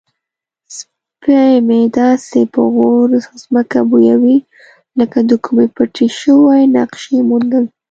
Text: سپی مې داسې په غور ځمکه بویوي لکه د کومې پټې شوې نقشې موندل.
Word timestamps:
سپی 0.77 1.47
مې 1.67 1.81
داسې 1.99 2.39
په 2.53 2.61
غور 2.73 3.09
ځمکه 3.43 3.79
بویوي 3.89 4.37
لکه 4.99 5.17
د 5.29 5.31
کومې 5.43 5.67
پټې 5.75 6.07
شوې 6.19 6.61
نقشې 6.75 7.17
موندل. 7.29 7.65